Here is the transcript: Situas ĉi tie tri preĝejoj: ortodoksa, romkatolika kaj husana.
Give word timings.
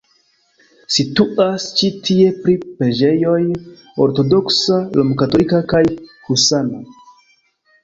Situas 0.93 1.65
ĉi 1.81 1.89
tie 2.07 2.31
tri 2.45 2.55
preĝejoj: 2.79 3.37
ortodoksa, 4.07 4.81
romkatolika 4.99 5.63
kaj 5.77 5.85
husana. 6.33 6.83